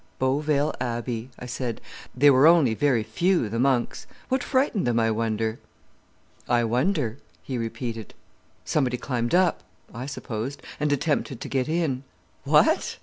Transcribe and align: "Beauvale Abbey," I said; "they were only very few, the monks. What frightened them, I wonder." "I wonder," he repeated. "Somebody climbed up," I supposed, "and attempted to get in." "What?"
"Beauvale 0.19 0.73
Abbey," 0.81 1.29
I 1.37 1.45
said; 1.45 1.79
"they 2.15 2.31
were 2.31 2.47
only 2.47 2.73
very 2.73 3.03
few, 3.03 3.49
the 3.49 3.59
monks. 3.59 4.07
What 4.29 4.41
frightened 4.43 4.87
them, 4.87 4.99
I 4.99 5.11
wonder." 5.11 5.59
"I 6.49 6.63
wonder," 6.63 7.19
he 7.43 7.55
repeated. 7.59 8.15
"Somebody 8.65 8.97
climbed 8.97 9.35
up," 9.35 9.61
I 9.93 10.07
supposed, 10.07 10.63
"and 10.79 10.91
attempted 10.91 11.39
to 11.41 11.47
get 11.47 11.69
in." 11.69 12.03
"What?" 12.45 12.97